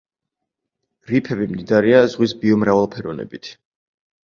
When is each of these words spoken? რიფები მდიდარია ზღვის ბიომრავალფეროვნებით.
რიფები 1.11 1.47
მდიდარია 1.51 2.01
ზღვის 2.15 2.35
ბიომრავალფეროვნებით. 2.41 3.55